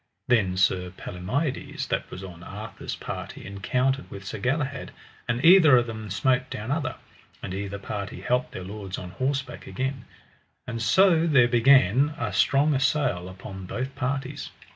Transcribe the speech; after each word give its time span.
Then 0.27 0.57
Sir 0.57 0.89
Palomides 0.97 1.85
that 1.85 2.09
was 2.09 2.23
on 2.23 2.41
Arthur's 2.41 2.95
party 2.95 3.45
encountered 3.45 4.09
with 4.09 4.25
Sir 4.25 4.39
Galahad, 4.39 4.89
and 5.29 5.45
either 5.45 5.77
of 5.77 5.85
them 5.85 6.09
smote 6.09 6.49
down 6.49 6.71
other, 6.71 6.95
and 7.43 7.53
either 7.53 7.77
party 7.77 8.21
halp 8.21 8.49
their 8.49 8.63
lords 8.63 8.97
on 8.97 9.11
horseback 9.11 9.67
again. 9.67 10.05
So 10.79 11.27
there 11.27 11.47
began 11.47 12.15
a 12.17 12.33
strong 12.33 12.73
assail 12.73 13.29
upon 13.29 13.67
both 13.67 13.93
parties. 13.93 14.49